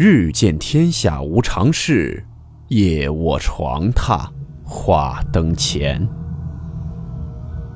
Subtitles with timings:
[0.00, 2.24] 日见天下无常事，
[2.68, 4.30] 夜卧床榻
[4.62, 6.08] 话灯前。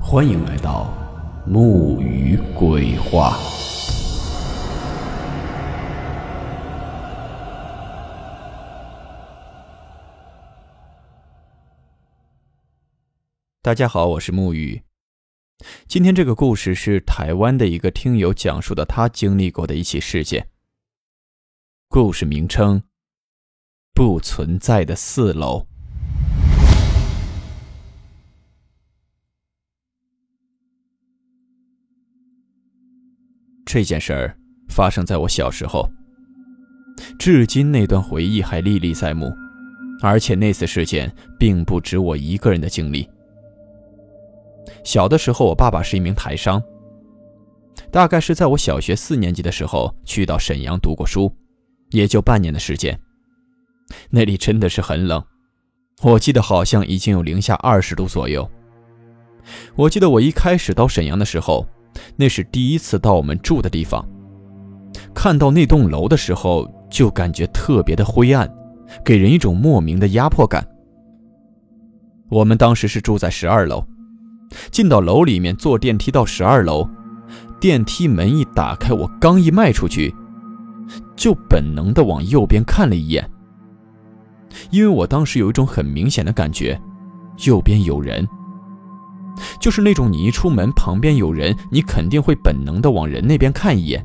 [0.00, 0.94] 欢迎来到
[1.44, 3.36] 木鱼鬼话。
[13.60, 14.80] 大家好，我是木鱼。
[15.88, 20.51] 今天这个故事是台湾的一个听友讲述的，他经历过的一起事件。
[21.94, 22.82] 故事名称：
[23.92, 25.66] 不存在的四楼。
[33.66, 34.34] 这件事儿
[34.70, 35.86] 发生在我小时候，
[37.18, 39.30] 至今那段回忆还历历在目，
[40.00, 43.06] 而且那次事件并不止我一个人的经历。
[44.82, 46.62] 小的时候，我爸爸是一名台商。
[47.90, 51.30] 大概是在我小学四年级的时候，去到沈阳读过书，
[51.92, 52.98] 也就半年的时间。
[54.10, 55.22] 那里真的是很冷，
[56.02, 58.50] 我记得好像已经有零下二十度左右。
[59.76, 61.66] 我记得我一开始到沈阳的时候，
[62.16, 64.06] 那是第一次到我们住的地方，
[65.14, 68.50] 看到那栋楼的时候，就感觉特别的灰暗，
[69.04, 70.66] 给人一种莫名的压迫感。
[72.30, 73.84] 我们当时是住在十二楼。
[74.70, 76.88] 进到楼里面，坐电梯到十二楼，
[77.58, 80.14] 电梯门一打开，我刚一迈出去，
[81.16, 83.28] 就本能的往右边看了一眼，
[84.70, 86.80] 因为我当时有一种很明显的感觉，
[87.46, 88.26] 右边有人，
[89.60, 94.04] 就是那种你一出门旁边有人，你肯定会本能的往人那边看一眼。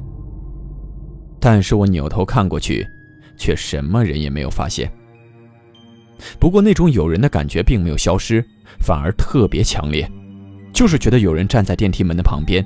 [1.40, 2.86] 但是我扭头看过去，
[3.38, 4.92] 却什么人也没有发现。
[6.40, 8.44] 不过那种有人的感觉并没有消失，
[8.80, 10.10] 反而特别强烈。
[10.74, 12.66] 就是觉得有人站在电梯门的旁边，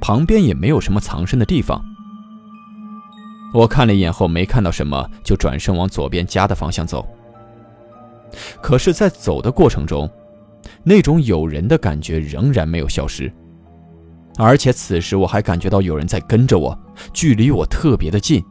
[0.00, 1.82] 旁边也没有什么藏身的地方。
[3.54, 7.06] 我看了一眼后没看到什么，就转身往左边家的方向走。
[8.60, 10.10] 可是，在走的过程中，
[10.82, 13.32] 那种有人的感觉仍然没有消失，
[14.36, 16.76] 而且此时我还感觉到有人在跟着我，
[17.12, 18.44] 距离我特别的近，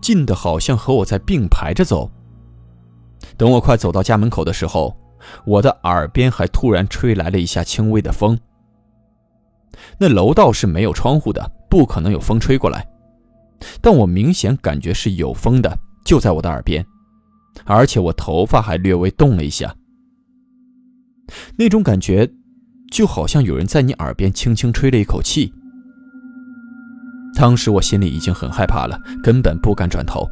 [0.00, 2.10] 近的好像和我在并排着走。
[3.36, 4.96] 等我快走到家门口的时候。
[5.44, 8.36] 我的耳边还突然吹来了一下轻微的风。
[9.96, 12.84] 那楼道是没有窗户的，不可能有风吹过来，
[13.80, 16.84] 但我明显感觉是有风的，就在我的耳边，
[17.64, 19.74] 而且我头发还略微动了一下。
[21.56, 22.30] 那种感觉，
[22.90, 25.52] 就好像有人在你耳边轻轻吹了一口气。
[27.34, 30.28] 当时我心里已经很害怕了，根本不敢转头。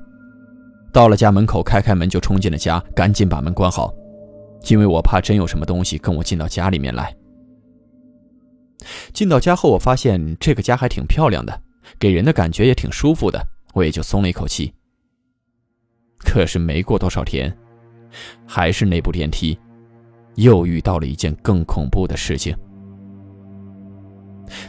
[0.92, 3.92] 到了家门口，开开门就冲进了家，赶紧把门关好。
[4.68, 7.16] 因为我怕真有什么东西跟我进到家里面来。
[9.14, 11.62] 进到家后，我发现这个家还挺漂亮的，
[11.98, 14.72] 给人的感觉也挺舒服的，我也就松了一口气。
[16.18, 17.54] 可是没过多少天，
[18.46, 19.58] 还是那部电梯，
[20.36, 22.56] 又遇到了一件更恐怖的事情。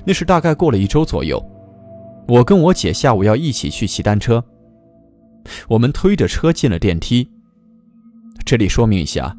[0.05, 1.43] 那是大概过了一周左右，
[2.27, 4.43] 我跟我姐下午要一起去骑单车，
[5.67, 7.29] 我们推着车进了电梯。
[8.45, 9.35] 这里说明一下。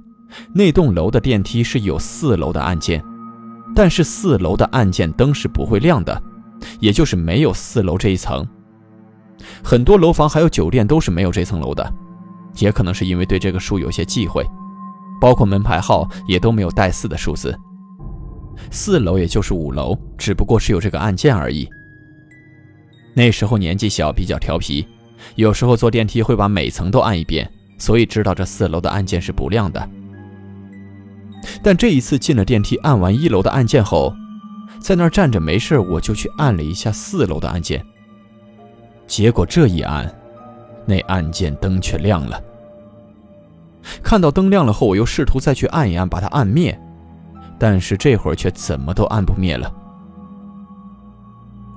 [0.55, 3.05] 那栋楼的电梯是有四楼的按键，
[3.75, 6.23] 但是四楼的按键灯是不会亮的，
[6.81, 8.47] 也就是没有四楼这一层。
[9.63, 11.93] 很多楼房还有酒店都是没有这层楼的，
[12.59, 14.45] 也可能是因为对这个数有些忌讳，
[15.21, 17.57] 包括门牌号也都没有带四的数字。
[18.71, 21.69] 四楼也就是五楼，只不过是有这个按键而已。
[23.15, 24.87] 那时候年纪小，比较调皮，
[25.35, 29.91] 有时候坐电梯会把每层都按一遍，所以知道这四楼的按键是不亮的。
[31.63, 34.15] 但这一次进了电梯，按完一楼的按键后，
[34.83, 37.83] 在那儿站着没事，我就去按了一下四楼的按键。
[39.07, 40.13] 结果这一按，
[40.85, 42.43] 那按键灯却亮了。
[44.03, 46.79] 看到灯亮了后，我又试图再去按一按，把它按灭，
[47.59, 49.73] 但是这会儿却怎么都按不灭了。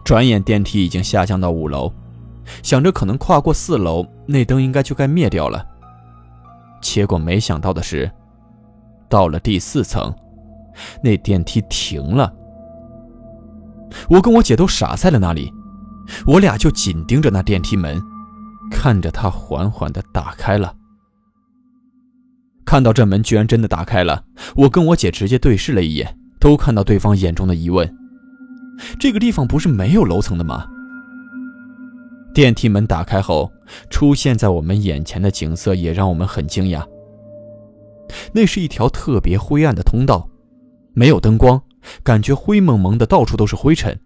[0.03, 1.91] 转眼电梯已经下降到五楼，
[2.63, 5.65] 想着可能跨过四楼，那灯应该就该灭掉了。
[6.81, 8.11] 结果没想到的是。
[9.07, 10.13] 到了第四层，
[11.01, 12.33] 那电梯停了。
[14.09, 15.53] 我跟我姐都傻在了那里，
[16.25, 18.01] 我俩就紧盯着那电梯门，
[18.71, 20.75] 看着它缓缓地打开了。
[22.65, 24.23] 看到这门居然真的打开了，
[24.55, 27.95] 我跟我姐直接对视了一眼，都看到对方眼中的疑问：
[28.99, 30.65] 这个地方不是没有楼层的吗？
[32.33, 33.49] 电梯门打开后，
[33.89, 36.83] 出现在我们眼前的景色也让我们很惊讶。
[38.33, 40.27] 那是一条特别灰暗的通道，
[40.93, 41.61] 没有灯光，
[42.03, 43.99] 感觉灰蒙蒙的，到处都是灰尘，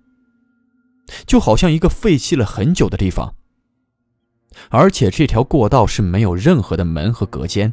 [1.25, 3.35] 就好像一个废弃了很久的地方。
[4.69, 7.71] 而且这条过道是没有任何的门和隔间，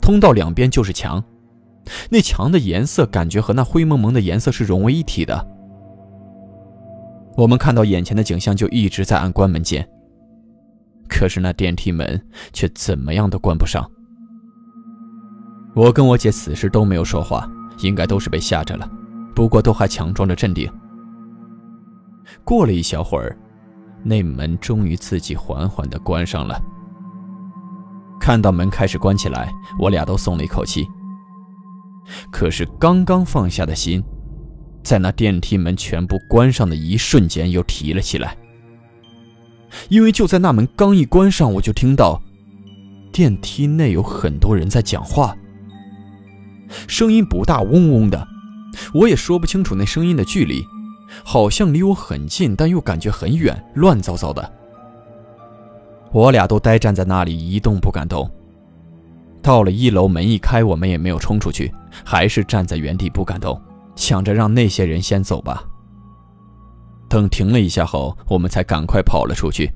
[0.00, 1.22] 通道两边就是墙，
[2.10, 5.46] 那墙的颜色感觉和那灰蒙蒙的颜色是融为一体的。
[7.36, 9.88] 我们看到眼前的景象，就一直在按关门键，
[11.08, 12.20] 可是那电梯门
[12.52, 13.88] 却怎么样都关不上。
[15.74, 17.48] 我跟我姐此时都没有说话，
[17.82, 18.90] 应该都是被吓着了，
[19.36, 20.68] 不过都还强装着镇定。
[22.42, 23.38] 过了一小会儿，
[24.02, 26.58] 那门终于自己缓缓地关上了。
[28.18, 30.88] 看到门开始关起来，我俩都松了一口气。
[32.32, 34.02] 可是刚刚放下的心。
[34.82, 38.36] 在那电梯门全部关上的一瞬间，又提了起来。
[39.88, 42.22] 因为就在那门刚一关上，我就听到
[43.12, 45.36] 电梯内有很多人在讲话，
[46.86, 48.28] 声音不大，嗡嗡的，
[48.92, 50.64] 我也说不清楚那声音的距离，
[51.24, 54.52] 好像离我很近，但又感觉很远，乱糟糟的。
[56.12, 58.30] 我俩都呆站在那里，一动不敢动。
[59.42, 61.72] 到了一楼，门一开，我们也没有冲出去，
[62.04, 63.60] 还是站在原地不敢动。
[63.94, 65.64] 想着让那些人先走吧。
[67.08, 69.72] 等停了一下后，我们才赶快跑了出去。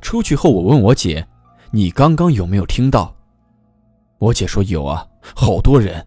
[0.00, 1.26] 出去后，我问我姐
[1.72, 3.14] ：“你刚刚有没有听到？”
[4.18, 6.04] 我姐说：“有啊，好多人。”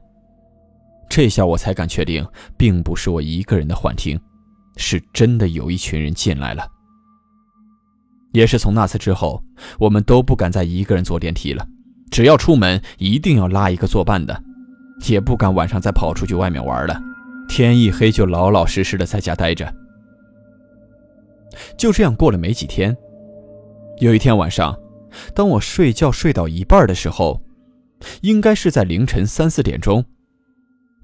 [1.15, 2.27] 这下我才敢确定，
[2.57, 4.19] 并不是我一个人的幻听，
[4.75, 6.67] 是真的有一群人进来了。
[8.33, 9.41] 也是从那次之后，
[9.79, 11.65] 我们都不敢再一个人坐电梯了，
[12.11, 14.43] 只要出门，一定要拉一个作伴的。
[15.07, 17.01] 也不敢晚上再跑出去外面玩了，
[17.47, 19.73] 天一黑就老老实实的在家待着。
[21.77, 22.93] 就这样过了没几天，
[23.99, 24.77] 有一天晚上，
[25.33, 27.39] 当我睡觉睡到一半的时候，
[28.19, 30.03] 应该是在凌晨三四点钟，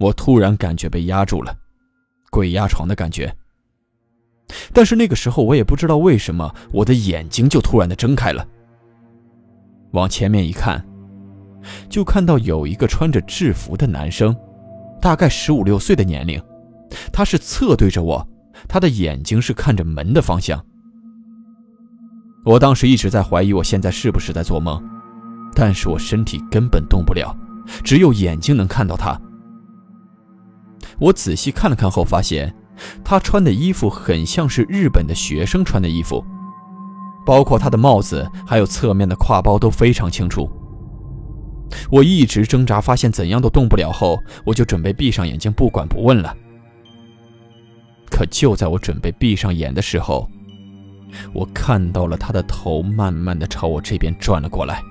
[0.02, 1.56] 我突然感觉被压住了，
[2.32, 3.34] 鬼压床的感觉。
[4.74, 8.46] 但是那个时候我也不知道为什么，我的眼睛就突然的睁开了，
[9.92, 10.84] 往前面一看。
[11.88, 14.36] 就看到有一个穿着制服的男生，
[15.00, 16.42] 大概十五六岁的年龄，
[17.14, 18.28] 他是侧对着我，
[18.68, 20.60] 他的眼睛是看着门的方向。
[22.44, 24.84] 我当时一直在怀疑我现在是不是在做梦，
[25.54, 27.32] 但是我身体根本动不了，
[27.84, 29.16] 只有眼睛能看到他。
[31.02, 32.54] 我仔细看了看后发现，
[33.04, 36.24] 他穿的衣服很像是日本的学生穿的衣服，
[37.26, 40.48] 包括他的帽子还有侧面的挎包都非常清楚。
[41.90, 46.36] 我一直挣扎，发现怎样都动不了后，我就准备闭上眼睛，不管不问了。
[48.12, 50.30] 可就在我准备闭上眼的时候，
[51.34, 54.84] 我看到了他的头慢慢的朝我这边转了过来，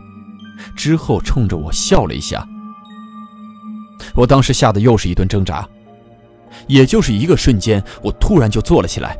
[0.75, 2.45] 之后冲着我笑了一下。
[4.17, 5.69] 我当时吓得又是一顿挣扎，
[6.71, 9.19] 也就是一个瞬间，我突然就坐了起来。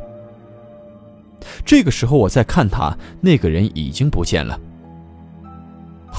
[1.65, 4.57] 这个时候我再看他，那个人已经不见了。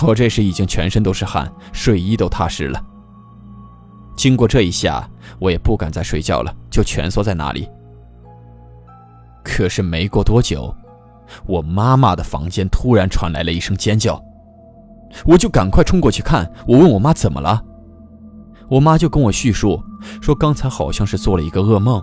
[0.03, 2.85] 我这时已经全身都是汗，睡衣都踏湿了。
[4.15, 5.09] 经过这一下，
[5.39, 7.67] 我也不敢再睡觉了，就蜷缩在那里。
[9.43, 10.75] 可是没过多久，
[11.47, 14.23] 我妈妈的房间突然传来了一声尖叫，
[15.25, 16.51] 我就赶快冲过去看。
[16.67, 17.63] 我问我妈怎么了，
[18.73, 19.83] 我妈就跟我叙述
[20.23, 22.03] 说，刚才好像是做了一个噩梦。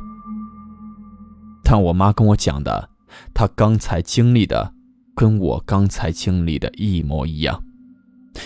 [1.64, 2.90] 但我妈跟我讲的，
[3.34, 4.72] 她刚才经历的，
[5.16, 7.64] 跟我刚才经历的一模一样。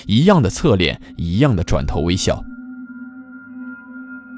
[0.07, 2.41] 一样的侧脸，一样的转头微笑。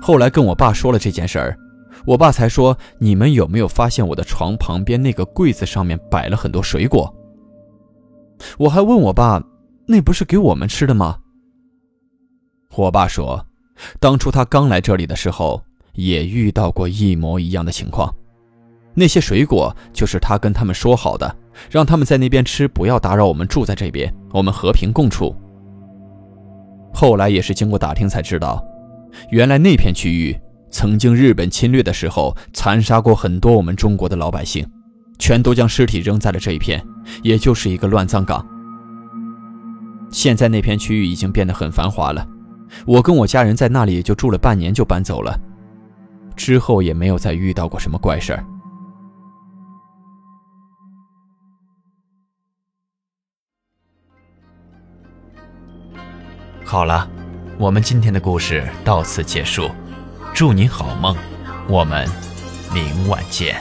[0.01, 1.55] 后来跟我爸说了这件事儿，
[2.07, 7.13] 我爸才说：“你们有没有发现我的床旁边那个柜子上面摆了很多水果？”
[8.57, 9.43] 我还问我爸
[9.87, 11.19] ：“那不是给我们吃的吗？”
[12.77, 13.45] 我爸说
[13.99, 15.61] ：“当初他刚来这里的时候，
[15.93, 18.13] 也遇到过一模一样的情况。
[18.93, 21.35] 那些水果就是他跟他们说好的，
[21.69, 25.35] 让他们在那边吃，不要打扰我们住在这边，我们和平共处。”
[26.93, 28.63] 后来也是经过打听才知道，
[29.29, 30.37] 原来那片区域
[30.69, 34.65] 曾经日本侵略的时候残杀过很多我们中国的老百姓，
[35.19, 36.81] 全都将尸体扔在了这一片，
[37.21, 38.45] 也就是一个乱葬岗。
[40.09, 42.25] 现在那片区域已经变得很繁华了，
[42.85, 45.39] 我跟我家人在那里就住了半年就搬走了。
[46.35, 48.45] 之后也没有再遇到过什么怪事儿。
[56.63, 57.07] 好了
[57.57, 59.69] 我们今天的故事到此结束。
[60.33, 61.15] 祝你好梦
[61.69, 62.05] 我们
[62.73, 63.55] 明晚见。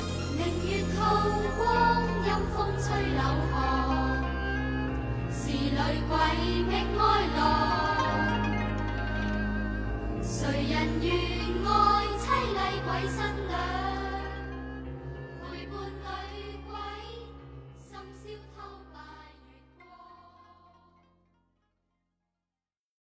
[10.84, 11.14] 人愿
[11.64, 13.33] 爱，凄厉鬼神。